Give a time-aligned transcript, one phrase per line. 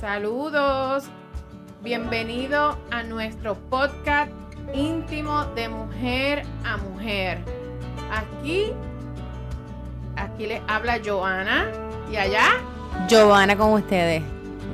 [0.00, 1.04] Saludos.
[1.82, 4.32] Bienvenido a nuestro podcast
[4.72, 7.44] íntimo de mujer a mujer.
[8.10, 8.72] Aquí,
[10.16, 11.70] aquí le habla Joana
[12.10, 12.46] y allá.
[13.08, 14.22] Giovanna con ustedes.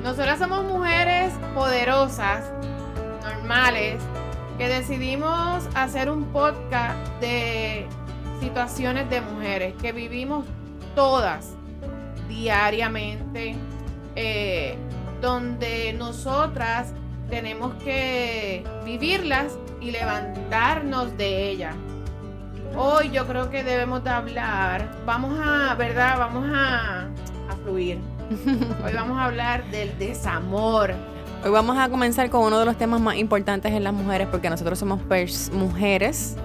[0.01, 2.49] Nosotras somos mujeres poderosas,
[3.21, 4.01] normales,
[4.57, 7.85] que decidimos hacer un podcast de
[8.39, 10.45] situaciones de mujeres que vivimos
[10.95, 11.53] todas
[12.29, 13.57] diariamente,
[14.15, 14.77] eh,
[15.21, 16.93] donde nosotras
[17.29, 21.75] tenemos que vivirlas y levantarnos de ellas.
[22.75, 26.17] Hoy yo creo que debemos de hablar, vamos a, ¿verdad?
[26.19, 27.01] Vamos a,
[27.49, 27.99] a fluir.
[28.85, 30.93] Hoy vamos a hablar del desamor.
[31.43, 34.49] Hoy vamos a comenzar con uno de los temas más importantes en las mujeres porque
[34.49, 36.35] nosotros somos pers- mujeres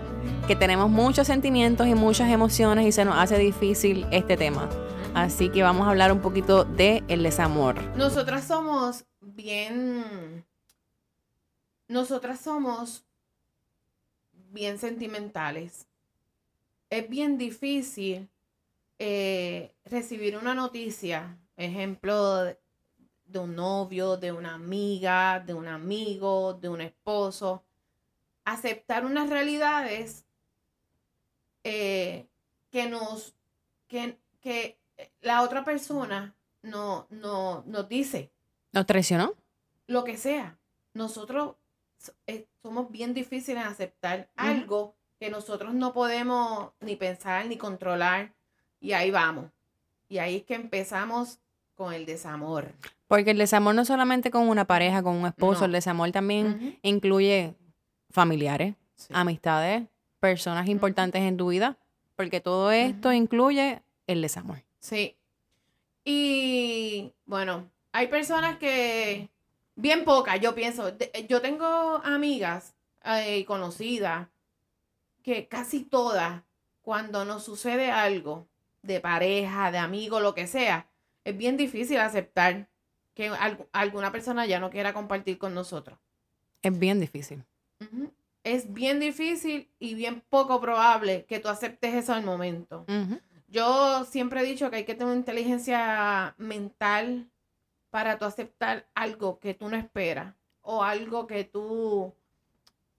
[0.46, 4.68] que tenemos muchos sentimientos y muchas emociones y se nos hace difícil este tema.
[5.14, 7.82] Así que vamos a hablar un poquito de el desamor.
[7.96, 10.42] Nosotras somos bien.
[11.86, 13.04] Nosotras somos
[14.32, 15.86] bien sentimentales.
[16.88, 18.30] Es bien difícil
[18.98, 22.58] eh, recibir una noticia, ejemplo de,
[23.34, 27.64] un novio, de una amiga, de un amigo, de un esposo.
[28.46, 30.24] Aceptar unas realidades
[31.64, 32.26] eh,
[32.70, 33.34] que nos.
[33.88, 34.81] que, que
[35.20, 38.30] la otra persona no, no, nos dice
[38.72, 39.34] ¿Nos traicionó?
[39.86, 40.56] lo que sea.
[40.94, 41.56] Nosotros
[41.98, 47.56] so- eh, somos bien difíciles en aceptar algo que nosotros no podemos ni pensar ni
[47.56, 48.32] controlar.
[48.80, 49.46] Y ahí vamos.
[50.08, 51.38] Y ahí es que empezamos
[51.74, 52.72] con el desamor.
[53.08, 55.66] Porque el desamor no es solamente con una pareja, con un esposo, No.
[55.66, 57.54] el desamor también incluye
[58.10, 59.12] familiares, Sí.
[59.14, 59.84] amistades,
[60.20, 61.76] personas importantes en tu vida,
[62.16, 64.62] porque todo esto incluye el desamor.
[64.82, 65.16] Sí.
[66.04, 69.30] Y bueno, hay personas que,
[69.76, 71.66] bien pocas, yo pienso, de- yo tengo
[72.04, 72.74] amigas
[73.04, 74.28] eh, y conocidas
[75.22, 76.42] que casi todas,
[76.82, 78.48] cuando nos sucede algo
[78.82, 80.88] de pareja, de amigo, lo que sea,
[81.24, 82.68] es bien difícil aceptar
[83.14, 85.96] que al- alguna persona ya no quiera compartir con nosotros.
[86.62, 87.44] Es bien difícil.
[88.42, 92.84] Es bien difícil y bien poco probable que tú aceptes eso al momento.
[93.52, 97.28] Yo siempre he dicho que hay que tener una inteligencia mental
[97.90, 102.14] para tú aceptar algo que tú no esperas o algo que tú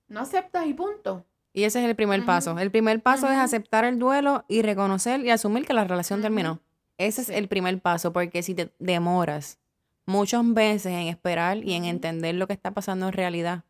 [0.08, 1.25] no aceptas y punto.
[1.53, 2.58] Y ese es el primer paso.
[2.59, 6.59] El primer paso es aceptar el duelo y reconocer y asumir que la relación terminó.
[7.00, 7.31] Ese Sí.
[7.31, 9.58] es el primer paso, porque si te demoras
[10.06, 13.63] muchas veces en esperar y en entender lo que está pasando en realidad,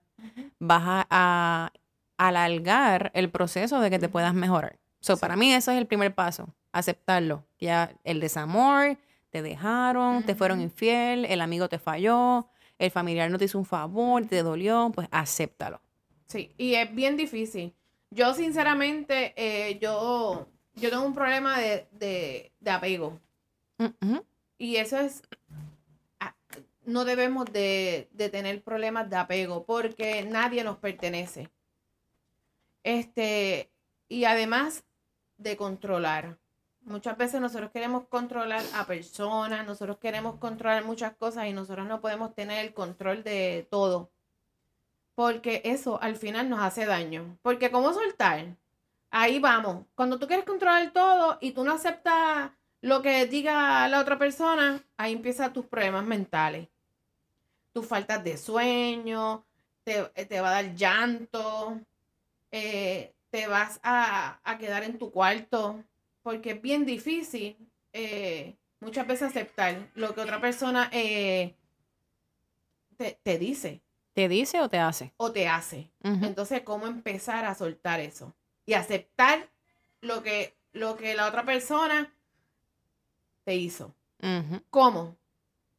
[0.59, 1.71] vas a, a
[2.17, 4.77] alargar el proceso de que te puedas mejorar.
[4.99, 5.21] So, Sí.
[5.21, 7.45] Para mí eso es el primer paso, aceptarlo.
[7.59, 8.97] Ya el desamor,
[9.29, 13.65] te dejaron, te fueron infiel, el amigo te falló, el familiar no te hizo un
[13.65, 15.81] favor, te dolió, pues acéptalo.
[16.27, 17.73] Sí, y es bien difícil.
[18.09, 23.19] Yo sinceramente, eh, yo, yo tengo un problema de, de, de apego.
[24.57, 25.23] Y eso es,
[26.19, 26.35] ah,
[26.85, 31.49] no debemos de, de tener problemas de apego porque nadie nos pertenece.
[32.83, 33.71] Este,
[34.09, 34.83] y además
[35.37, 36.37] de controlar.
[36.85, 42.01] Muchas veces nosotros queremos controlar a personas, nosotros queremos controlar muchas cosas y nosotros no
[42.01, 44.11] podemos tener el control de todo.
[45.15, 47.37] Porque eso al final nos hace daño.
[47.41, 48.57] Porque ¿cómo soltar?
[49.11, 49.85] Ahí vamos.
[49.95, 52.51] Cuando tú quieres controlar todo y tú no aceptas
[52.81, 56.67] lo que diga la otra persona, ahí empiezan tus problemas mentales.
[57.71, 59.45] Tus faltas de sueño,
[59.83, 61.79] te, te va a dar llanto,
[62.51, 65.81] eh, te vas a, a quedar en tu cuarto,
[66.23, 67.55] porque es bien difícil
[67.93, 71.55] eh, muchas veces aceptar lo que otra persona eh,
[72.97, 73.81] te, te dice
[74.13, 75.11] ¿Te dice o te hace?
[75.17, 75.89] o te hace.
[76.03, 78.35] Entonces, ¿cómo empezar a soltar eso?
[78.63, 79.49] Y aceptar
[80.01, 82.13] lo que, lo que la otra persona
[83.43, 83.95] te hizo.
[84.69, 85.17] ¿Cómo?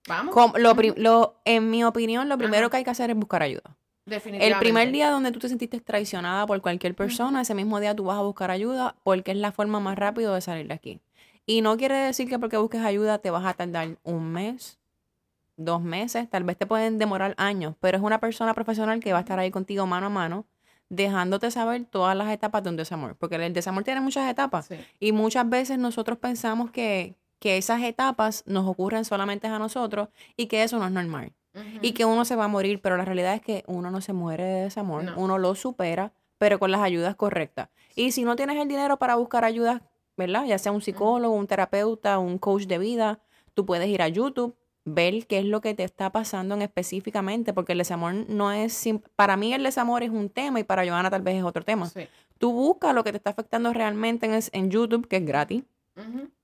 [0.09, 0.35] Vamos.
[0.59, 2.71] Lo lo- en mi opinión, lo primero Ajá.
[2.71, 3.77] que hay que hacer es buscar ayuda.
[4.07, 8.05] El primer día donde tú te sentiste traicionada por cualquier persona, ese mismo día tú
[8.05, 11.01] vas a buscar ayuda porque es la forma más rápida de salir de aquí.
[11.47, 14.79] Y no quiere decir que porque busques ayuda te vas a tardar un mes,
[15.57, 19.19] dos meses, tal vez te pueden demorar años, pero es una persona profesional que va
[19.19, 20.47] a estar ahí contigo mano a mano,
[20.91, 24.67] dejándote saber todas las etapas de un desamor, porque el desamor tiene muchas etapas.
[24.67, 24.77] Sí.
[25.01, 30.47] Y muchas veces nosotros pensamos que, que esas etapas nos ocurren solamente a nosotros y
[30.47, 31.33] que eso no es normal.
[31.83, 34.13] Y que uno se va a morir, pero la realidad es que uno no se
[34.13, 35.15] muere de desamor, No.
[35.17, 37.69] uno lo supera, pero con las ayudas correctas.
[37.95, 39.81] Y si no tienes el dinero para buscar ayudas,
[40.17, 40.45] ¿verdad?
[40.47, 43.21] Ya sea un psicólogo, un terapeuta, un coach de vida,
[43.55, 44.57] tú puedes ir a YouTube
[44.87, 48.87] ver qué es lo que te está pasando en específicamente, porque el desamor no es,
[49.17, 51.87] para mí el desamor es un tema y para Joana tal vez es otro tema.
[51.89, 52.07] Sí.
[52.37, 55.63] Tú busca lo que te está afectando realmente en, en YouTube, que es gratis,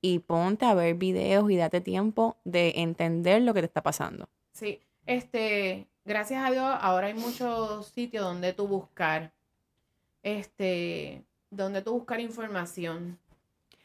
[0.01, 4.29] y ponte a ver videos y date tiempo de entender lo que te está pasando.
[4.53, 9.33] Sí, este, gracias a Dios, ahora hay muchos sitios donde tú buscar,
[10.23, 13.19] este, donde tú buscar información.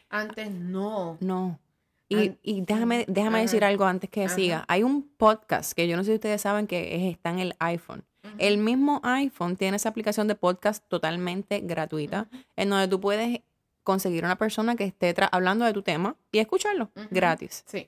[0.09, 1.17] Antes no.
[1.19, 1.59] No.
[2.07, 4.35] Y, An- y déjame, déjame decir algo antes que ajá.
[4.35, 4.65] siga.
[4.67, 7.55] Hay un podcast que yo no sé si ustedes saben que es- está en el
[7.59, 8.03] iPhone.
[8.39, 13.41] El mismo iPhone tiene esa aplicación de podcast totalmente gratuita, en donde tú puedes
[13.83, 17.63] conseguir una persona que esté hablando de tu tema y escucharlo gratis.
[17.67, 17.87] Sí.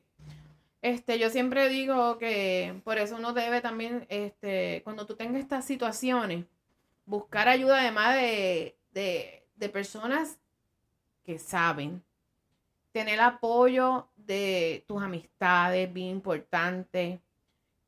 [0.88, 5.66] Este, yo siempre digo que por eso uno debe también, este, cuando tú tengas estas
[5.66, 6.46] situaciones,
[7.06, 10.38] buscar ayuda además de, de, de personas
[11.26, 12.02] que saben.
[12.94, 17.20] Tener apoyo de tus amistades, bien importante.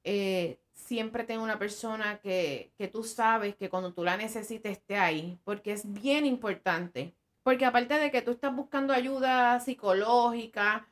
[0.04, 4.98] Eh, siempre tener una persona que, que tú sabes que cuando tú la necesites esté
[4.98, 7.14] ahí, porque es bien importante.
[7.44, 10.86] Porque aparte de que tú estás buscando ayuda psicológica,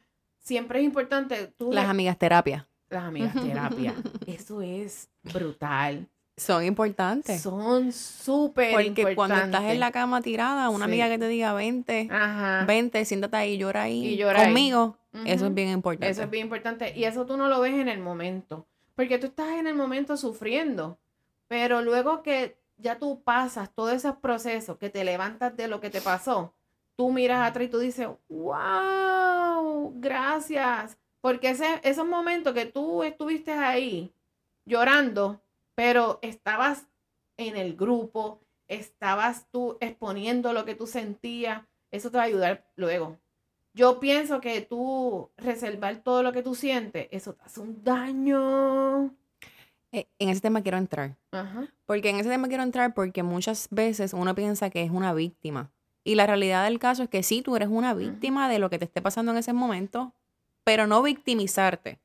[0.48, 3.94] siempre es importante tú Las amigas terapia las amigas terapia.
[4.28, 6.08] Eso es brutal.
[6.38, 7.42] son importantes.
[7.42, 9.16] Son súper Porque importantes.
[9.18, 10.92] cuando estás en la cama tirada, una Sí.
[10.92, 12.64] amiga que te diga, vente, Ajá.
[12.66, 14.46] vente, siéntate ahí, llora ahí Y llora ahí.
[14.46, 16.10] conmigo, eso es bien importante.
[16.10, 16.94] Eso es bien importante.
[16.96, 18.66] Y eso tú no lo ves en el momento.
[18.96, 20.98] Porque tú estás en el momento sufriendo.
[21.50, 25.90] Pero luego que ya tú pasas todos esos procesos, que te levantas de lo que
[25.90, 26.54] te pasó,
[26.98, 30.98] tú miras atrás y tú dices, wow, gracias.
[31.22, 34.12] Porque ese, esos momentos que tú estuviste ahí
[34.66, 35.40] llorando,
[35.76, 36.88] pero estabas
[37.38, 41.62] en el grupo, estabas tú exponiendo lo que tú sentías,
[41.92, 43.18] eso te va a ayudar luego.
[43.74, 49.14] Yo pienso que tú reservar todo lo que tú sientes, eso te hace un daño.
[49.92, 51.16] Eh, En ese tema quiero entrar.
[51.32, 51.68] Ajá.
[51.86, 55.72] Porque en ese tema quiero entrar porque muchas veces uno piensa que es una víctima.
[56.08, 58.80] Y la realidad del caso es que sí, tú eres una víctima de lo que
[58.80, 60.14] te esté pasando en ese momento,
[60.64, 62.00] pero no victimizarte,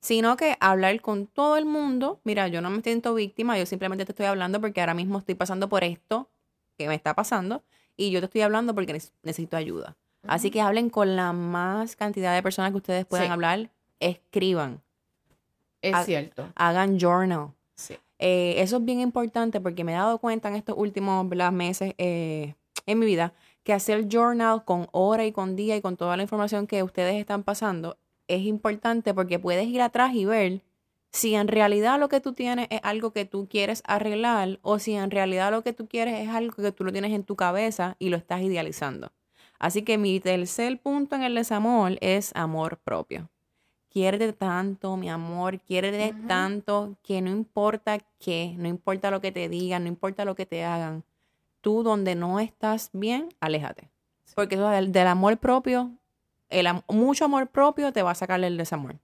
[0.00, 2.18] sino que hablar con todo el mundo.
[2.24, 5.34] Mira, yo no me siento víctima, yo simplemente te estoy hablando porque ahora mismo estoy
[5.34, 6.30] pasando por esto
[6.78, 7.62] que me está pasando
[7.94, 9.96] y yo te estoy hablando porque neces- necesito ayuda.
[10.26, 13.32] Así que hablen con la más cantidad de personas que ustedes puedan Sí.
[13.32, 13.70] hablar,
[14.00, 14.80] escriban,
[15.82, 16.48] Es cierto.
[16.54, 17.50] hagan journal.
[17.74, 17.98] Sí.
[18.18, 21.52] Eh, eso es bien importante porque me he dado cuenta en estos últimos ¿verdad?
[21.52, 22.54] meses eh,
[22.86, 23.32] en mi vida
[23.64, 27.16] que hacer journal con hora y con día y con toda la información que ustedes
[27.16, 27.96] están pasando
[28.28, 30.62] es importante porque puedes ir atrás y ver
[31.12, 34.94] si en realidad lo que tú tienes es algo que tú quieres arreglar o si
[34.94, 37.96] en realidad lo que tú quieres es algo que tú lo tienes en tu cabeza
[37.98, 39.12] y lo estás idealizando.
[39.58, 43.28] Así que mi tercer punto en el desamor es amor propio.
[43.90, 46.26] Quiérete tanto, mi amor, quiérete Ujú.
[46.26, 50.46] tanto que no importa qué, no importa lo que te digan, no importa lo que
[50.46, 51.04] te hagan.
[51.62, 53.88] Tú donde no estás bien, aléjate.
[54.26, 54.34] Sí.
[54.36, 55.92] Porque eso del, del amor propio,
[56.50, 58.96] el, mucho amor propio te va a sacar del desamor.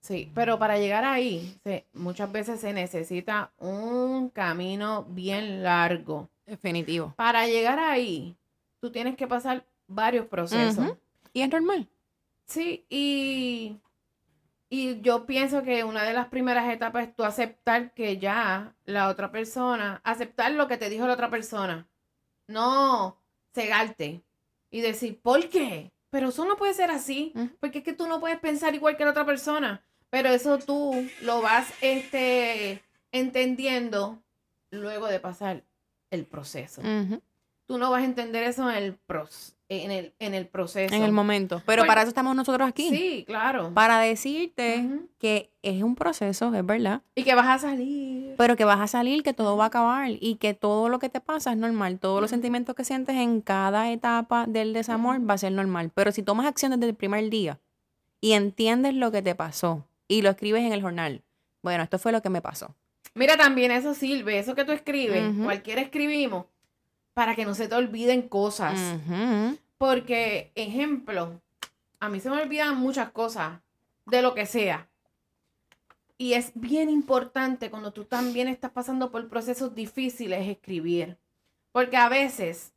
[0.00, 6.28] Sí, pero para llegar ahí, se- muchas veces se necesita un camino bien largo.
[6.46, 7.14] Definitivo.
[7.16, 8.36] Para llegar ahí,
[8.80, 10.84] tú tienes que pasar varios procesos.
[10.86, 10.98] Ujú.
[11.32, 11.88] Y es normal.
[12.46, 13.76] Sí, y,
[14.68, 19.08] y yo pienso que una de las primeras etapas es tú aceptar que ya la
[19.08, 21.86] otra persona, aceptar lo que te dijo la otra persona,
[22.46, 23.16] no
[23.54, 24.22] cegarte
[24.70, 25.92] y decir, ¿por qué?
[26.10, 29.04] Pero eso no puede ser así, porque es que tú no puedes pensar igual que
[29.04, 32.82] la otra persona, pero eso tú lo vas este,
[33.12, 34.22] entendiendo
[34.70, 35.64] luego de pasar
[36.10, 36.82] el proceso.
[37.66, 40.94] Tú no vas a entender eso en el, pros- en el, en el proceso.
[40.94, 41.62] En el momento.
[41.66, 42.90] Pero Porque- para eso estamos nosotros aquí.
[42.90, 43.72] Sí, claro.
[43.74, 44.86] Para decirte
[45.18, 47.02] que es un proceso, es verdad.
[47.14, 48.34] Y que vas a salir.
[48.36, 51.08] Pero que vas a salir, que todo va a acabar y que todo lo que
[51.08, 51.98] te pasa es normal.
[51.98, 55.90] Todos los sentimientos que sientes en cada etapa del desamor va a ser normal.
[55.94, 57.58] Pero si tomas acción desde el primer día
[58.20, 61.22] y entiendes lo que te pasó y lo escribes en el jornal,
[61.62, 62.74] bueno, esto fue lo que me pasó.
[63.14, 66.46] Mira, también eso sirve, eso que tú escribes, cualquiera escribimos,
[67.14, 68.80] para que no se te olviden cosas.
[68.80, 69.58] Ujú.
[69.82, 71.42] Porque, ejemplo,
[71.98, 73.60] a mí se me olvidan muchas cosas,
[74.06, 74.88] de lo que sea.
[76.16, 81.18] Y es bien importante cuando tú también estás pasando por procesos difíciles escribir.
[81.72, 82.72] Porque a veces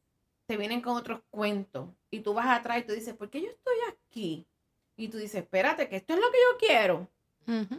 [0.48, 3.50] te vienen con otros cuentos y tú vas atrás y tú dices, ¿por qué yo
[3.50, 4.48] estoy aquí?
[4.98, 7.08] Y tú dices, espérate, que esto es lo que yo quiero.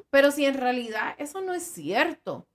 [0.08, 2.46] Pero si en realidad eso no es cierto.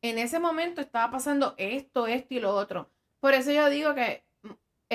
[0.00, 2.88] En ese momento estaba pasando esto, esto y lo otro.
[3.20, 4.23] Por eso yo digo que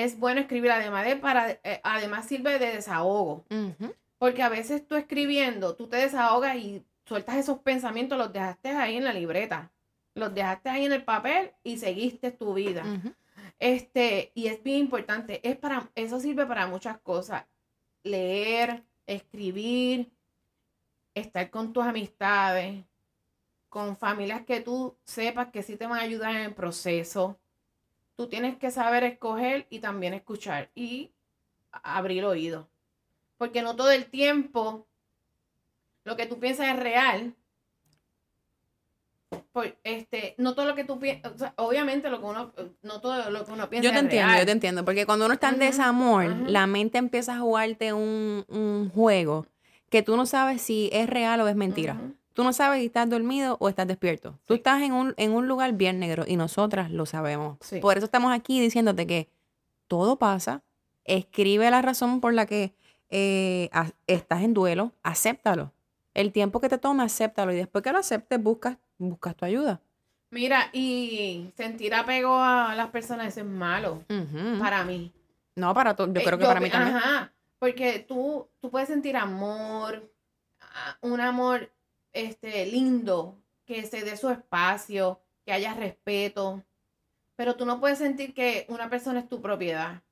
[0.04, 3.44] es bueno escribir, además de para, eh, además sirve de desahogo.
[4.18, 8.96] Porque a veces tú escribiendo, tú te desahogas y sueltas esos pensamientos, los dejaste ahí
[8.96, 9.72] en la libreta,
[10.14, 12.84] los dejaste ahí en el papel y seguiste tu vida.
[13.58, 17.46] Este, y es bien importante, es para, eso sirve para muchas cosas.
[18.02, 20.12] Leer, escribir,
[21.14, 22.84] estar con tus amistades,
[23.68, 27.39] con familias que tú sepas que sí te van a ayudar en el proceso.
[28.20, 31.10] Tú tienes que saber escoger y también escuchar y
[31.72, 32.66] abrir oídos.
[33.38, 34.86] Porque no todo el tiempo
[36.04, 37.34] lo que tú piensas es real.
[39.52, 43.46] Por, este, no todo lo que tú piensas, obviamente lo que uno, no todo lo
[43.46, 44.40] que uno piensa Yo te es entiendo, real.
[44.40, 44.84] yo te entiendo.
[44.84, 49.46] Porque cuando uno está en desamor, la mente empieza a jugarte un, un juego
[49.88, 51.96] que tú no sabes si es real o es mentira.
[52.32, 54.38] Tú no sabes si estás dormido o estás despierto.
[54.46, 57.58] Tú estás en un, en un lugar bien negro y nosotras lo sabemos.
[57.60, 57.80] Sí.
[57.80, 59.28] Por eso estamos aquí diciéndote que
[59.88, 60.62] todo pasa.
[61.04, 62.72] Escribe la razón por la que
[63.10, 64.92] eh, a- estás en duelo.
[65.02, 65.72] Acéptalo.
[66.14, 67.52] El tiempo que te tome, acéptalo.
[67.52, 69.80] Y después que lo aceptes, buscas, buscas tu ayuda.
[70.30, 74.04] Mira, y sentir apego a las personas eso es malo
[74.60, 75.12] para mí.
[75.56, 76.06] No, para todo.
[76.12, 76.96] Yo Eh, creo que para mí también.
[76.96, 80.08] Ajá, porque tú, tú puedes sentir amor,
[81.02, 81.68] un amor
[82.12, 86.62] este, lindo, que se dé su espacio, que haya respeto,
[87.36, 90.02] pero tú no puedes sentir que una persona es tu propiedad.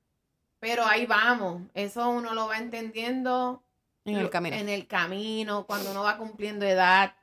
[0.59, 3.63] Pero ahí vamos, eso uno lo va entendiendo
[4.03, 4.55] En el camino.
[4.55, 7.15] en el camino, cuando uno va cumpliendo edad.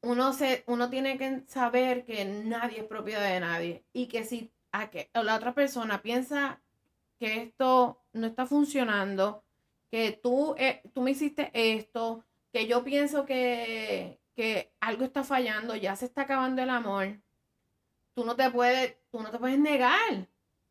[0.00, 4.52] Uno se, uno tiene que saber que nadie es propiedad de nadie y que si
[4.70, 6.60] a que la otra persona piensa
[7.18, 9.42] que esto no está funcionando,
[9.90, 12.24] que tú, eh, tú me hiciste esto,
[12.58, 17.20] que yo pienso que, que algo está fallando, ya se está acabando el amor,
[18.14, 20.26] tú no te puedes, tú no te puedes negar.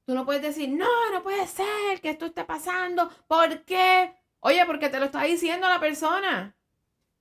[0.05, 3.09] Tú no puedes decir, no, no puede ser que esto esté pasando.
[3.27, 4.13] ¿Por qué?
[4.41, 6.57] Oye, porque te lo está diciendo la persona.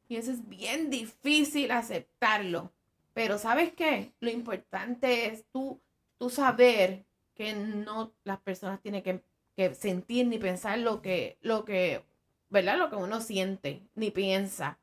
[0.09, 2.73] Y eso es bien difícil aceptarlo.
[3.15, 4.15] Pero ¿sabes qué?
[4.19, 5.81] Lo importante es tú,
[6.19, 7.07] tú saber
[7.37, 9.23] que no las personas tienen que,
[9.55, 12.03] que sentir ni pensar lo que, lo que,
[12.51, 12.79] ¿verdad?
[12.79, 14.79] Lo que uno siente ni piensa.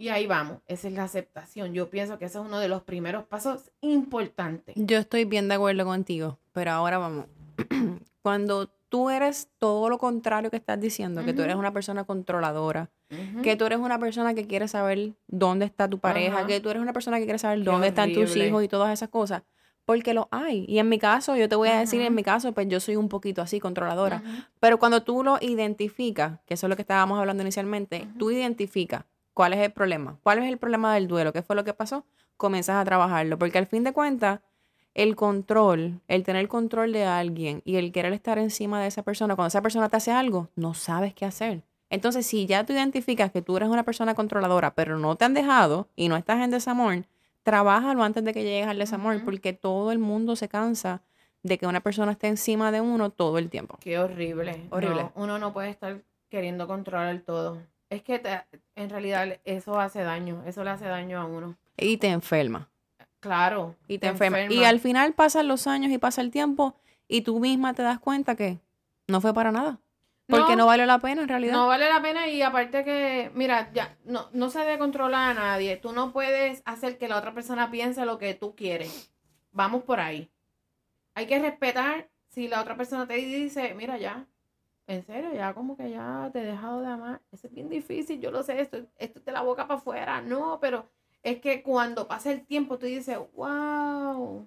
[0.00, 1.74] Y ahí vamos, esa es la aceptación.
[1.74, 4.74] Yo pienso que ese es uno de los primeros pasos importantes.
[4.78, 7.26] Yo estoy bien de acuerdo contigo, pero ahora vamos.
[8.22, 12.90] Cuando tú eres todo lo contrario que estás diciendo, que tú eres una persona controladora,
[13.42, 16.80] que tú eres una persona que quiere saber dónde está tu pareja, que tú eres
[16.80, 18.46] una persona que quiere saber Qué dónde están tus horrible.
[18.48, 19.42] hijos y todas esas cosas,
[19.88, 20.66] porque lo hay.
[20.68, 22.96] Y en mi caso, yo te voy a decir, en mi caso, pues yo soy
[22.96, 24.22] un poquito así, controladora.
[24.60, 29.06] Pero cuando tú lo identificas, que eso es lo que estábamos hablando inicialmente, tú identificas
[29.32, 32.04] cuál es el problema, cuál es el problema del duelo, qué fue lo que pasó,
[32.36, 34.40] comienzas a trabajarlo, porque al fin de cuentas,
[34.92, 39.36] el control, el tener control de alguien y el querer estar encima de esa persona,
[39.36, 41.62] cuando esa persona te hace algo, no sabes qué hacer.
[41.88, 45.32] Entonces, si ya tú identificas que tú eres una persona controladora, pero no te han
[45.32, 47.06] dejado y no estás en desamor,
[47.42, 51.02] trabájalo antes de que llegues al desamor, porque todo el mundo se cansa
[51.42, 53.78] de que una persona esté encima de uno todo el tiempo.
[53.80, 54.66] Qué horrible.
[54.70, 55.02] Horrible.
[55.04, 57.62] No, uno no puede estar queriendo controlar todo.
[57.90, 61.56] Es que te- en realidad eso hace daño, eso le hace daño a uno.
[61.76, 62.68] Y te enferma.
[63.20, 63.74] Claro.
[63.86, 64.42] Y te, enferma.
[64.52, 66.74] Y al final pasan los años y pasa el tiempo
[67.08, 68.58] y tú misma te das cuenta que
[69.06, 69.78] no fue para nada.
[70.28, 71.52] Porque no, vale la pena en realidad.
[71.54, 75.34] No vale la pena y aparte que, mira, ya no, no se debe controlar a
[75.34, 75.76] nadie.
[75.78, 79.10] Tú no puedes hacer que la otra persona piense lo que tú quieres.
[79.52, 80.30] Vamos por ahí.
[81.14, 84.26] Hay que respetar si la otra persona te dice, mira ya,
[84.86, 87.22] en serio, ya como que ya te he dejado de amar.
[87.32, 90.20] Eso es bien difícil, yo lo sé, esto, esto es de la boca para afuera.
[90.20, 90.86] No, pero
[91.22, 94.46] es que cuando pasa el tiempo tú dices, wow,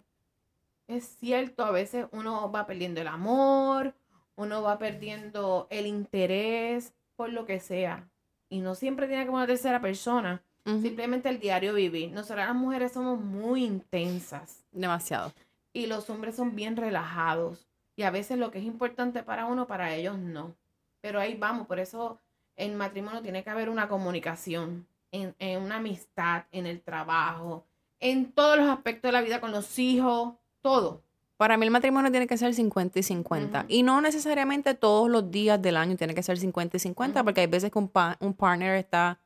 [0.88, 3.96] es cierto, a veces uno va perdiendo el amor,
[4.36, 8.08] uno va perdiendo el interés por lo que sea.
[8.50, 12.12] Y no siempre tiene que ser una tercera persona, simplemente el diario vivir.
[12.12, 15.32] Nosotras las mujeres somos muy intensas Demasiado.
[15.74, 17.68] y los hombres son bien relajados.
[17.96, 20.56] Y a veces lo que es importante para uno, para ellos no.
[21.02, 22.20] Pero ahí vamos, por eso
[22.56, 27.66] en matrimonio tiene que haber una comunicación, en, en una amistad, en el trabajo,
[28.00, 31.04] en todos los aspectos de la vida, con los hijos, todo.
[31.42, 33.60] Para mí el matrimonio tiene que ser 50 y 50.
[33.62, 33.66] Ujú.
[33.68, 37.26] Y no necesariamente todos los días del año tiene que ser 50 y 50, Ujú.
[37.26, 39.18] porque hay veces que un, pa- un partner está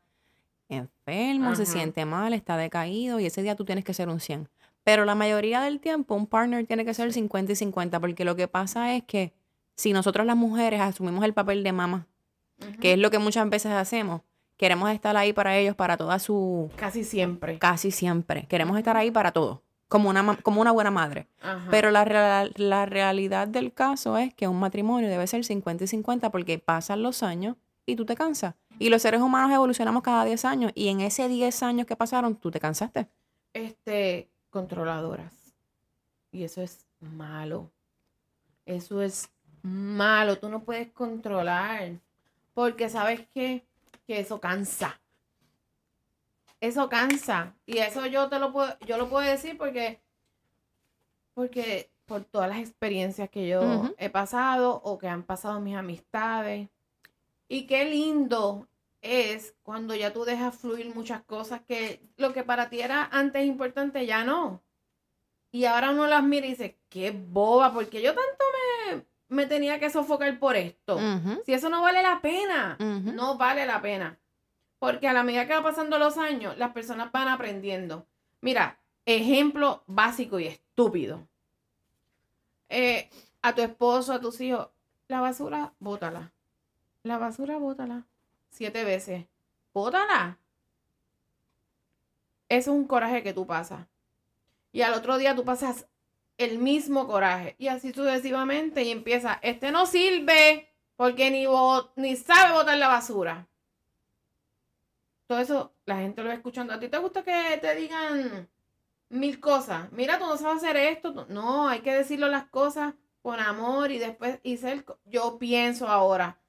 [0.69, 4.47] enfermo, se siente mal, está decaído y ese día tú tienes que ser un 100.
[4.85, 8.35] Pero la mayoría del tiempo un partner tiene que ser 50 y 50, porque lo
[8.35, 9.33] que pasa es que
[9.75, 12.07] si nosotros las mujeres asumimos el papel de mamá,
[12.79, 14.21] que es lo que muchas veces hacemos,
[14.57, 16.71] queremos estar ahí para ellos, para toda su...
[16.77, 17.59] Casi siempre.
[17.59, 18.45] casi siempre.
[18.47, 19.61] Queremos estar ahí para todo,
[19.95, 21.27] como una, como una buena madre.
[21.41, 21.67] Ajá.
[21.71, 25.87] Pero la, real- la realidad del caso es que un matrimonio debe ser 50 y
[25.87, 28.55] 50 porque pasan los años y tú te cansas.
[28.77, 32.35] Y los seres humanos evolucionamos cada 10 años y en ese 10 años que pasaron,
[32.35, 33.07] tú te cansaste.
[33.53, 35.33] Este, controladoras.
[36.31, 37.71] Y eso es malo.
[38.65, 39.29] Eso es
[39.61, 40.37] malo.
[40.37, 41.91] Tú no puedes controlar.
[42.53, 43.65] Porque sabes qué?
[44.07, 44.99] que eso cansa.
[46.61, 47.55] Eso cansa.
[47.65, 50.01] Y eso yo te lo puedo, yo lo puedo decir porque,
[51.33, 56.69] porque por todas las experiencias que yo he pasado o que han pasado mis amistades.
[57.47, 58.67] Y qué lindo
[59.01, 63.45] es cuando ya tú dejas fluir muchas cosas que lo que para ti era antes
[63.45, 64.63] importante ya no.
[65.51, 68.43] Y ahora uno las mira y dice, qué boba, porque yo tanto
[68.89, 70.99] me, me tenía que sofocar por esto.
[71.45, 74.17] Si eso no vale la pena, no vale la pena.
[74.79, 78.05] Porque a la medida que va pasando los años, las personas van aprendiendo.
[78.41, 81.27] Mira, ejemplo básico y estúpido.
[82.69, 83.09] Eh,
[83.41, 84.69] a tu esposo, a tus hijos,
[85.07, 86.33] la basura, bótala.
[87.03, 88.05] La basura, bótala.
[88.49, 89.25] Siete veces.
[89.73, 90.39] Bótala.
[92.49, 93.87] Eso es un coraje que tú pasas.
[94.71, 95.87] Y al otro día tú pasas
[96.37, 97.55] el mismo coraje.
[97.57, 98.83] Y así sucesivamente.
[98.83, 101.45] Y empieza, este no sirve porque ni,
[101.95, 103.47] ni sabe botar la basura.
[105.27, 106.73] Todo eso la gente lo va escuchando.
[106.73, 108.49] ¿A ti te gusta que te digan
[109.09, 109.91] mil cosas?
[109.91, 111.25] Mira, tú no sabes hacer esto.
[111.29, 114.85] No, hay que decirlo las cosas con amor y después y ser.
[115.05, 116.39] Yo pienso ahora.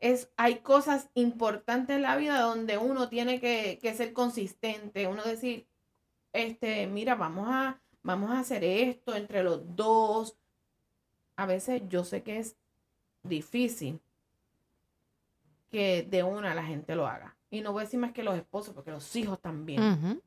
[0.00, 5.06] Es, hay cosas importantes en la vida donde uno tiene que, que ser consistente.
[5.06, 5.68] Uno decir,
[6.32, 10.36] este, mira, vamos a, vamos a hacer esto entre los dos.
[11.36, 12.56] A veces yo sé que es
[13.22, 14.00] difícil
[15.70, 17.36] que de una la gente lo haga.
[17.52, 20.22] Y no voy a decir más que los esposos, porque los hijos también.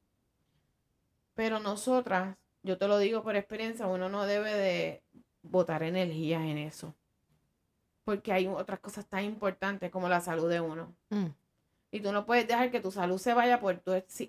[1.34, 5.03] Pero nosotras, yo te lo digo por experiencia, uno no debe de
[5.41, 6.94] botar energías en eso.
[8.03, 10.93] Porque hay otras cosas tan importantes como la salud de uno.
[11.10, 11.26] Mm.
[11.89, 13.82] Y tú no puedes dejar que tu salud se vaya por,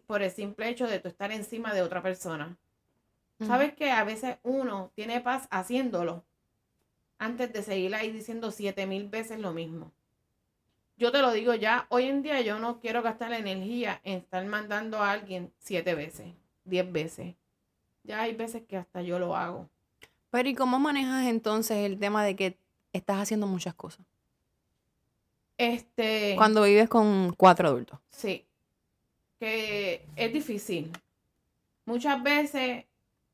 [0.06, 2.56] por el simple hecho de tú estar encima de otra persona.
[3.46, 6.24] ¿Sabes que a veces uno tiene paz haciéndolo
[7.18, 9.92] antes de seguir ahí diciendo siete mil veces lo mismo?
[10.98, 14.18] Yo te lo digo ya, hoy en día yo no quiero gastar la energía en
[14.18, 16.32] estar mandando a alguien siete veces,
[16.64, 17.34] diez veces.
[18.02, 19.68] Ya hay veces que hasta yo lo hago.
[20.30, 22.58] Pero ¿y cómo manejas entonces el tema de que
[22.92, 24.06] estás haciendo muchas cosas?
[25.58, 26.34] Este.
[26.36, 27.98] Cuando vives con cuatro adultos.
[28.10, 28.44] Sí.
[29.38, 30.90] Que es difícil.
[31.84, 32.84] Muchas veces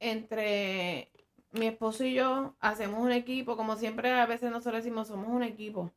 [0.01, 1.09] entre
[1.53, 5.43] mi esposo y yo hacemos un equipo, como siempre a veces nosotros decimos, somos un
[5.43, 5.93] equipo.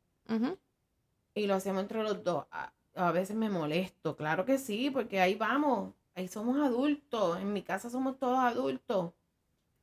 [1.36, 2.46] Y lo hacemos entre los dos.
[2.50, 7.52] A, a, veces me molesto, claro que sí, porque ahí vamos, ahí somos adultos, en
[7.52, 9.12] mi casa somos todos adultos.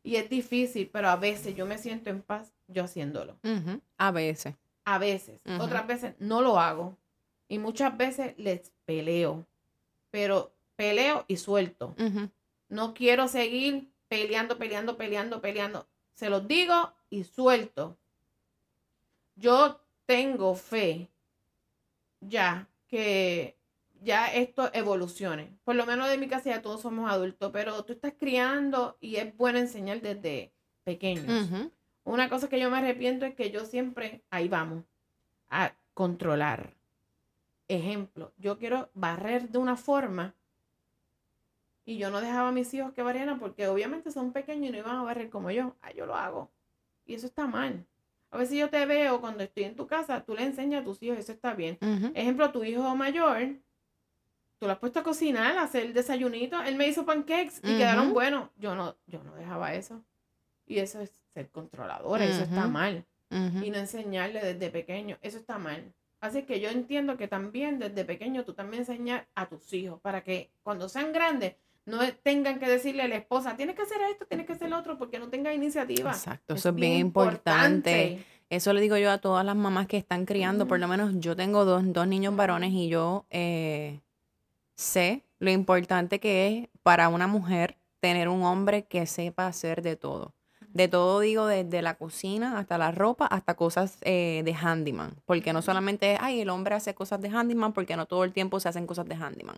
[0.03, 3.37] Y es difícil, pero a veces yo me siento en paz yo haciéndolo.
[3.97, 4.55] A veces.
[4.83, 5.39] A veces.
[5.59, 6.97] Otras veces no lo hago.
[7.47, 9.45] Y muchas veces les peleo.
[10.11, 11.95] Pero peleo y suelto.
[12.67, 15.87] No quiero seguir peleando, peleando, peleando, peleando.
[16.13, 17.95] Se los digo y suelto.
[19.35, 21.09] Yo tengo fe
[22.27, 23.57] ya que
[24.01, 25.57] ya esto evolucione.
[25.63, 29.15] Por lo menos de mi casa ya todos somos adultos, pero tú estás criando y
[29.15, 31.49] es bueno enseñar desde pequeños.
[32.03, 34.83] Una cosa que yo me arrepiento es que yo siempre, ahí vamos,
[35.49, 36.75] a controlar.
[37.67, 40.35] Ejemplo, yo quiero barrer de una forma
[41.85, 44.77] y yo no dejaba a mis hijos que barrieran porque obviamente son pequeños y no
[44.77, 45.75] iban a barrer como yo.
[45.81, 46.51] Ah, yo lo hago.
[47.05, 47.85] Y eso está mal.
[48.33, 51.03] A veces yo te veo cuando estoy en tu casa, tú le enseñas a tus
[51.03, 51.77] hijos, eso está bien.
[52.15, 53.59] Ejemplo, tu hijo mayor,
[54.57, 57.77] tú lo has puesto a cocinar, a hacer el desayunito, él me hizo pancakes y
[57.77, 58.49] quedaron buenos.
[58.57, 60.03] Yo no, yo no dejaba eso.
[60.65, 63.05] Y eso es ser controladora, eso está mal.
[63.29, 65.93] Y no enseñarle desde pequeño, eso está mal.
[66.19, 70.23] Así que yo entiendo que también desde pequeño tú también enseñas a tus hijos para
[70.23, 71.53] que cuando sean grandes
[71.85, 74.77] no tengan que decirle a la esposa, tienes que hacer esto, tienes que hacer lo
[74.77, 76.11] otro, porque no tenga iniciativa.
[76.11, 78.25] Exacto, eso es bien importante.
[78.49, 81.35] Eso le digo yo a todas las mamás que están criando, por lo menos yo
[81.35, 83.99] tengo dos, dos niños varones y yo eh,
[84.75, 89.95] sé lo importante que es para una mujer tener un hombre que sepa hacer de
[89.95, 90.35] todo.
[90.69, 95.15] De todo digo, desde la cocina hasta la ropa, hasta cosas eh, de handyman.
[95.25, 98.33] Porque no solamente es, ay, el hombre hace cosas de handyman, porque no todo el
[98.33, 99.57] tiempo se hacen cosas de handyman.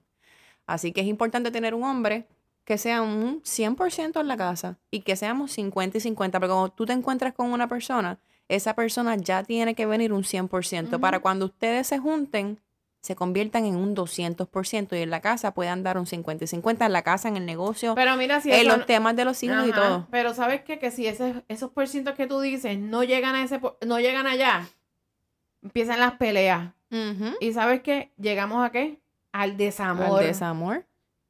[0.66, 2.28] Así que es importante tener un hombre
[2.66, 6.40] que sea un 100% en la casa y que seamos 50 y 50.
[6.40, 8.18] Porque cuando tú te encuentras con una persona,
[8.50, 12.60] esa persona ya tiene que venir un 100% para cuando ustedes se junten,
[13.02, 16.88] se conviertan en un 200% y en la casa puedan dar un 50 y 50
[16.88, 19.68] en la casa, en el negocio, pero mira, si en los temas de los hijos
[19.68, 20.08] y todo.
[20.10, 20.80] Pero sabes qué?
[20.80, 24.26] que si ese, esos por cientos que tú dices no llegan a ese no llegan
[24.26, 24.68] allá,
[25.62, 26.72] empiezan las peleas.
[27.42, 28.12] ¿Y sabes qué?
[28.18, 29.00] Llegamos a qué?
[29.42, 30.20] Al desamor.
[30.20, 30.86] Al desamor.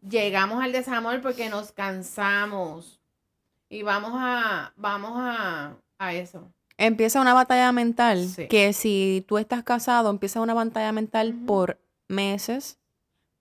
[0.07, 2.99] Llegamos al desamor porque nos cansamos.
[3.69, 6.47] Y vamos a, vamos a, a eso.
[6.77, 8.47] Empieza una batalla mental Sí.
[8.47, 12.77] que si tú estás casado, empieza una batalla mental por meses,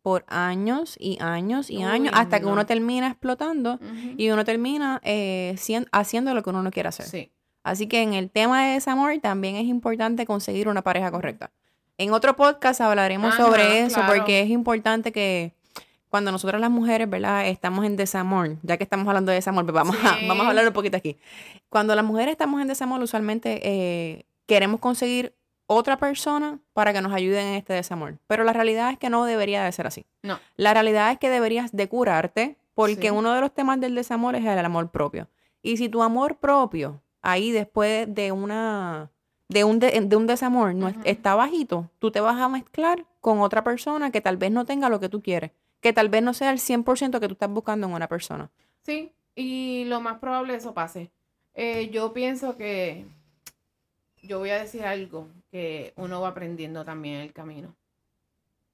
[0.03, 2.53] por años y años y Uy, años, hasta que no.
[2.53, 3.79] uno termina explotando
[4.17, 7.07] y uno termina eh, cien- haciendo lo que uno no quiere hacer.
[7.07, 7.31] Sí.
[7.65, 11.51] Así que en el tema de desamor también es importante conseguir una pareja correcta.
[11.99, 14.15] En otro podcast hablaremos Ajá, sobre eso claro.
[14.15, 15.53] porque es importante que
[16.09, 17.47] cuando nosotras las mujeres, ¿verdad?
[17.49, 20.67] Estamos en desamor, ya que estamos hablando de desamor, pues vamos, a, vamos a hablar
[20.67, 21.17] un poquito aquí.
[21.69, 25.35] Cuando las mujeres estamos en desamor, usualmente eh, queremos conseguir
[25.67, 28.19] otra persona para que nos ayude en este desamor.
[28.27, 30.05] Pero la realidad es que no debería de ser así.
[30.23, 30.39] No.
[30.57, 33.11] La realidad es que deberías de curarte porque Sí.
[33.11, 35.29] uno de los temas del desamor es el amor propio.
[35.63, 39.11] Y si tu amor propio, ahí después de una
[39.49, 43.41] de un, de, de un desamor no está bajito, tú te vas a mezclar con
[43.41, 46.35] otra persona que tal vez no tenga lo que tú quieres, que tal vez no
[46.35, 48.51] sea el 100% que tú estás buscando en una persona.
[48.83, 51.11] Sí, y lo más probable eso pase.
[51.55, 53.07] Eh, yo pienso que
[54.23, 57.75] yo voy a decir algo que uno va aprendiendo también en el camino.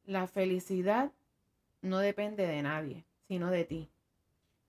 [0.05, 1.11] La felicidad
[1.83, 3.89] no depende de nadie, sino de ti.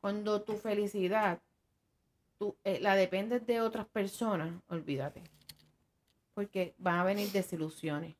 [0.01, 1.39] Cuando tu felicidad
[2.37, 5.21] tú, eh, la dependes de otras personas, olvídate.
[6.33, 8.15] Porque van a venir desilusiones.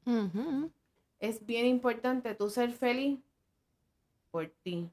[1.19, 3.19] Es bien importante tú ser feliz
[4.31, 4.89] por ti,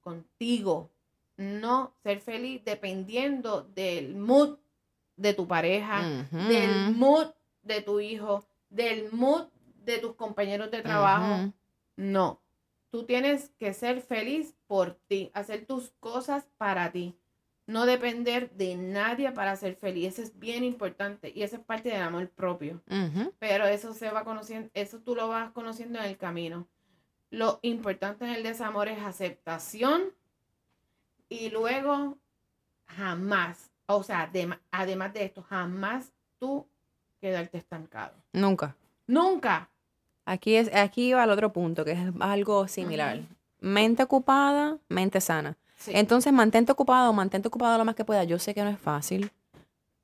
[0.00, 0.90] contigo.
[1.36, 4.58] No ser feliz dependiendo del mood
[5.16, 7.28] de tu pareja, del mood
[7.62, 9.46] de tu hijo, del mood
[9.84, 11.52] de tus compañeros de trabajo.
[11.96, 12.40] No.
[12.90, 17.14] Tú tienes que ser feliz por ti, hacer tus cosas para ti.
[17.70, 20.08] No depender de nadie para ser feliz.
[20.14, 22.82] Eso es bien importante y eso es parte del amor propio.
[23.38, 26.66] Pero eso se va conociendo, eso tú lo vas conociendo en el camino.
[27.30, 30.02] Lo importante en el desamor es aceptación
[31.28, 32.18] y luego
[32.86, 36.66] jamás, o sea, adem- además de esto, jamás tú
[37.20, 38.14] quedarte estancado.
[38.32, 38.74] Nunca.
[39.06, 39.68] Nunca.
[40.24, 43.20] Aquí es, aquí va el otro punto, que es algo similar.
[43.60, 45.56] Mente ocupada, mente sana.
[45.80, 45.92] Sí.
[45.94, 48.26] Entonces, mantente ocupado, mantente ocupado lo más que puedas.
[48.26, 49.30] Yo sé que no es fácil.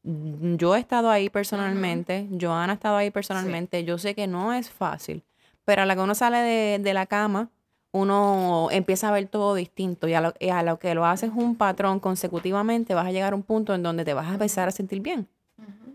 [0.02, 3.84] Mm, Yo he estado ahí personalmente, Joana ha estado ahí personalmente.
[3.84, 5.22] Yo sé que no es fácil,
[5.64, 7.50] pero a la que uno sale de, de la cama,
[7.92, 11.30] uno empieza a ver todo distinto y a, lo, y a lo que lo haces
[11.34, 14.68] un patrón consecutivamente, vas a llegar a un punto en donde te vas a empezar
[14.68, 15.28] a sentir bien.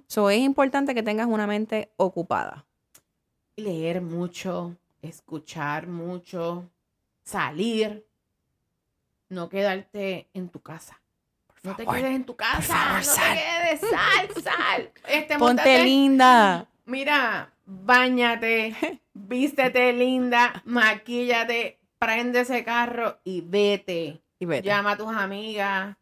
[0.08, 2.66] So, es importante que tengas una mente ocupada.
[3.56, 6.66] Leer mucho, escuchar mucho,
[7.24, 8.06] salir,
[9.32, 11.02] no quedarte en tu casa.
[11.64, 13.34] No te quedes en tu casa, favor, no sal.
[13.34, 14.92] te quedes, sal, sal.
[15.08, 16.68] Este, Ponte linda.
[16.86, 18.76] Mira, bañate,
[19.14, 24.22] vístete linda, maquíllate, prende ese carro y vete.
[24.40, 24.68] Y vete.
[24.68, 25.96] Llama a tus amigas,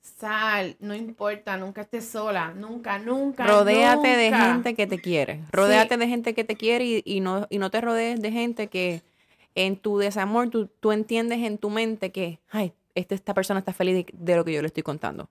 [0.00, 3.46] sal, no importa, nunca estés sola, nunca, nunca.
[3.46, 4.52] Rodéate de nunca.
[4.52, 5.44] gente que te quiere.
[5.52, 8.66] Rodéate de gente que te quiere y, y no, y no te rodees de gente
[8.66, 9.02] que
[9.66, 13.72] en tu desamor tú, tú entiendes en tu mente que, ay, este, esta persona está
[13.72, 15.28] feliz de, de lo que yo le estoy contando.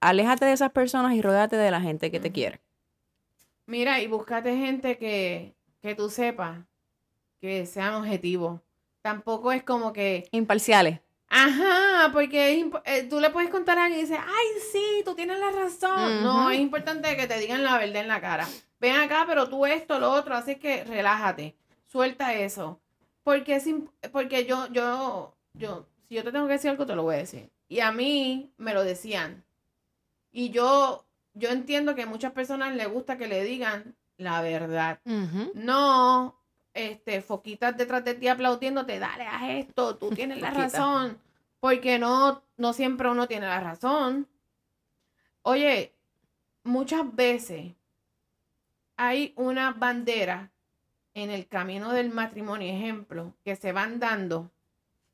[0.00, 2.60] Aléjate de esas personas y rodéate de la gente que te quiere.
[3.66, 6.58] Mira, y búscate gente que, que tú sepas
[7.40, 8.60] que sean objetivos.
[9.02, 11.00] Tampoco es como que, Imparciales.
[11.28, 15.14] ajá, porque es eh, tú le puedes contar a alguien y dices, ay, sí, tú
[15.14, 16.22] tienes la razón.
[16.24, 18.46] No, es importante que te digan la verdad en la cara.
[18.80, 21.54] Ven acá, pero tú esto, lo otro, así que relájate,
[21.86, 22.80] suelta eso.
[23.28, 23.68] Porque es
[24.10, 27.18] porque yo, yo, yo, si yo te tengo que decir algo, te lo voy a
[27.18, 27.50] decir.
[27.68, 29.44] Y a mí me lo decían.
[30.32, 35.00] Y yo, yo entiendo que a muchas personas les gusta que le digan la verdad.
[35.52, 36.40] No,
[36.72, 41.18] este, foquitas detrás de ti aplaudiéndote, dale, haz esto, tú tienes la razón.
[41.60, 44.26] Porque no, no siempre uno tiene la razón.
[45.42, 45.92] Oye,
[46.64, 47.74] muchas veces
[48.96, 50.50] hay una bandera
[51.22, 54.50] en el camino del matrimonio, ejemplo, que se van dando,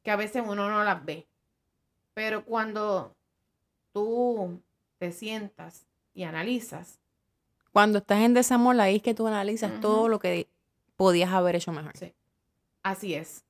[0.02, 1.26] que a veces uno no las ve.
[2.14, 3.14] Pero cuando
[3.92, 4.60] tú
[4.98, 6.98] te sientas y analizas,
[7.72, 10.46] Cuando estás en desamor, ahí es que tú analizas todo lo que
[10.94, 11.96] podías haber hecho mejor.
[11.96, 12.12] Sí.
[12.84, 13.44] así es.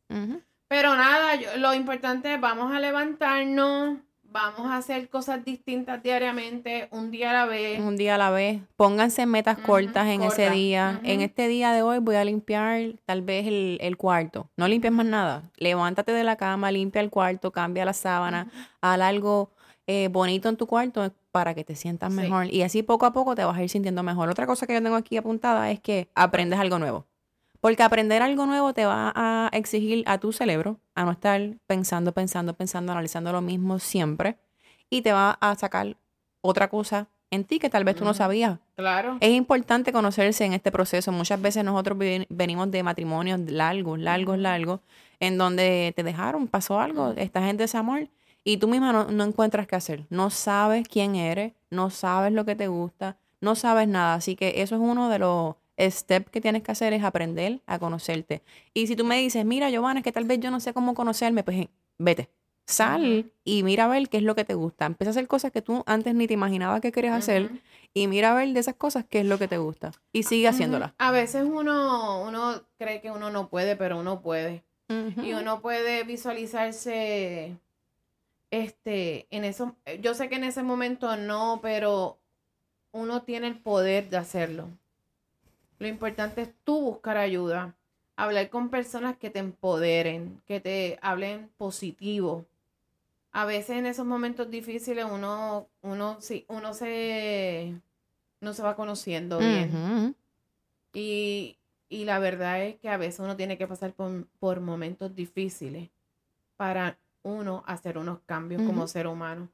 [0.68, 3.98] Pero nada, yo- lo importante es vamos a levantarnos,
[4.34, 7.78] vamos a hacer cosas distintas diariamente, un día a la vez.
[7.78, 8.60] Un día a la vez.
[8.74, 11.00] Pónganse metas cortas en ese día.
[11.04, 14.50] En este día de hoy voy a limpiar tal vez el, el cuarto.
[14.56, 15.44] No limpies más nada.
[15.56, 18.48] Levántate de la cama, limpia el cuarto, cambia la sábana,
[18.80, 19.52] haz algo
[19.86, 22.20] eh, bonito en tu cuarto para que te sientas Sí.
[22.20, 22.52] mejor.
[22.52, 24.28] Y así poco a poco te vas a ir sintiendo mejor.
[24.28, 27.06] Otra cosa que yo tengo aquí apuntada es que aprendes algo nuevo.
[27.64, 32.12] Porque aprender algo nuevo te va a exigir a tu cerebro a no estar pensando,
[32.12, 34.36] pensando, pensando, analizando lo mismo siempre.
[34.90, 35.96] Y te va a sacar
[36.42, 38.58] otra cosa en ti que tal vez tú no sabías.
[38.76, 39.16] Claro.
[39.18, 41.10] Es importante conocerse en este proceso.
[41.10, 41.96] Muchas veces nosotros
[42.28, 44.80] venimos de matrimonios largos, largos, largos,
[45.18, 48.08] en donde te dejaron, pasó algo, estás en desamor
[48.44, 50.04] y tú misma no, no encuentras qué hacer.
[50.10, 54.16] No sabes quién eres, no sabes lo que te gusta, no sabes nada.
[54.16, 57.78] Así que eso es uno de los steps que tienes que hacer, es aprender a
[57.78, 58.42] conocerte.
[58.72, 60.94] Y si tú me dices, mira, Giovanna, es que tal vez yo no sé cómo
[60.94, 62.30] conocerme, pues eh, vete.
[62.66, 64.86] Sal y mira a ver qué es lo que te gusta.
[64.86, 67.50] Empieza a hacer cosas que tú antes ni te imaginabas que querías hacer
[67.92, 69.92] y mira a ver de esas cosas qué es lo que te gusta.
[70.12, 70.92] Y sigue haciéndolas.
[70.96, 74.64] A veces uno, uno cree que uno no puede, pero uno puede.
[74.88, 77.54] Y uno puede visualizarse
[78.50, 79.76] este en eso.
[80.00, 82.18] Yo sé que en ese momento no, pero
[82.92, 84.68] uno tiene el poder de hacerlo.
[85.78, 87.74] Lo importante es tú buscar ayuda,
[88.16, 92.46] hablar con personas que te empoderen, que te hablen positivo.
[93.32, 97.74] A veces en esos momentos difíciles uno, uno, sí, uno se,
[98.40, 100.14] no se va conociendo bien.
[100.92, 101.58] Y,
[101.88, 105.90] y la verdad es que a veces uno tiene que pasar por, por momentos difíciles
[106.56, 109.48] para uno hacer unos cambios como ser humano.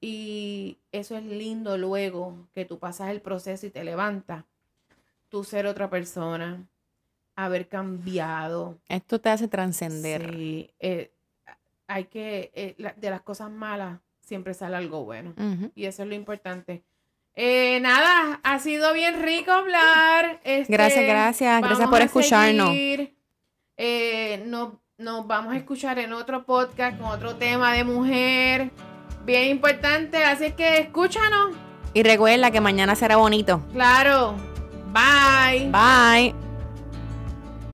[0.00, 4.44] Y eso es lindo luego que tú pasas el proceso y te levantas.
[5.28, 6.66] Tú ser otra persona,
[7.34, 8.78] haber cambiado.
[8.88, 10.32] Esto te hace trascender.
[10.34, 11.10] Sí, eh,
[11.88, 15.34] hay que, eh, la- de las cosas malas siempre sale algo bueno.
[15.74, 16.82] Y eso es lo importante.
[17.34, 20.40] Eh, nada, ha sido bien rico hablar.
[20.42, 21.60] Este, Gracias, gracias.
[21.60, 22.70] Gracias por escucharnos.
[24.46, 28.70] nos, nos vamos a escuchar en otro podcast con otro tema de mujer.
[29.26, 31.54] Bien importante, así que escúchanos.
[31.92, 33.60] Y recuerda que mañana será bonito.
[33.72, 34.34] Claro.
[34.96, 35.68] Bye.
[35.70, 36.45] Bye.